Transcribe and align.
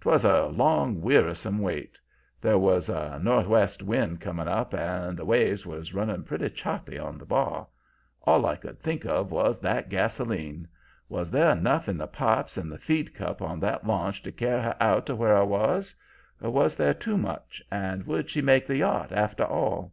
"'Twas 0.00 0.24
a 0.24 0.46
long, 0.46 1.00
wearisome 1.00 1.58
wait. 1.60 1.96
There 2.40 2.58
was 2.58 2.88
a 2.88 3.20
no'thwest 3.22 3.84
wind 3.84 4.20
coming 4.20 4.48
up, 4.48 4.74
and 4.74 5.16
the 5.16 5.24
waves 5.24 5.64
were 5.64 5.80
running 5.94 6.24
pretty 6.24 6.50
choppy 6.50 6.98
on 6.98 7.18
the 7.18 7.24
bar. 7.24 7.68
All 8.24 8.46
I 8.46 8.56
could 8.56 8.80
think 8.80 9.06
of 9.06 9.30
was 9.30 9.60
that 9.60 9.88
gasoline. 9.88 10.66
Was 11.08 11.30
there 11.30 11.50
enough 11.52 11.88
in 11.88 11.98
the 11.98 12.08
pipes 12.08 12.56
and 12.56 12.72
the 12.72 12.78
feed 12.78 13.14
cup 13.14 13.40
on 13.40 13.60
that 13.60 13.86
launch 13.86 14.24
to 14.24 14.32
carry 14.32 14.60
her 14.60 14.76
out 14.80 15.06
to 15.06 15.14
where 15.14 15.36
I 15.36 15.42
was? 15.44 15.94
Or 16.42 16.50
was 16.50 16.74
there 16.74 16.92
too 16.92 17.16
much, 17.16 17.62
and 17.70 18.04
would 18.08 18.28
she 18.28 18.42
make 18.42 18.66
the 18.66 18.78
yacht, 18.78 19.12
after 19.12 19.44
all? 19.44 19.92